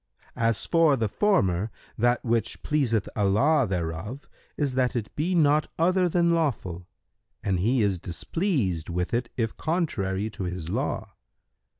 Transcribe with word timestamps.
As 0.35 0.65
for 0.65 0.95
the 0.97 1.07
former, 1.07 1.69
that 1.95 2.25
which 2.25 2.63
pleaseth 2.63 3.07
Allah 3.15 3.67
thereof 3.69 4.27
is 4.57 4.73
that 4.73 4.95
it 4.95 5.15
be 5.15 5.35
not 5.35 5.67
other 5.77 6.09
than 6.09 6.31
lawful[FN#134] 6.31 6.83
and 7.43 7.59
He 7.59 7.83
is 7.83 7.99
displeased 7.99 8.89
with 8.89 9.13
it 9.13 9.29
if 9.37 9.55
contrary 9.57 10.31
to 10.31 10.45
His 10.45 10.69
law. 10.71 11.13